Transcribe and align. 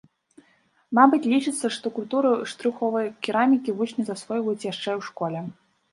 Мабыць, 0.99 1.29
лічыцца, 1.33 1.65
што 1.75 1.91
культуру 1.99 2.31
штрыхавой 2.53 3.05
керамікі 3.27 3.77
вучні 3.83 4.03
засвойваюць 4.09 4.67
яшчэ 4.71 4.89
ў 4.99 5.13
школе. 5.13 5.39